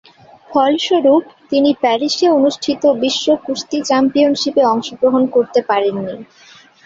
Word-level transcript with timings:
ফলস্বরূপ, 0.49 1.23
তিনি 1.49 1.69
প্যারিসে 1.81 2.27
অনুষ্ঠিত 2.29 2.83
বিশ্ব 3.03 3.25
কুস্তি 3.45 3.77
চ্যাম্পিয়নশিপে 3.81 4.63
অংশগ্রহণ 4.73 5.23
করতে 5.35 5.59
পারেননি। 5.69 6.15